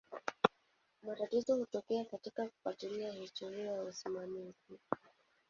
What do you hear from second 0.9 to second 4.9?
Matatizo hutokea katika kufuatilia historia ya usimamizi.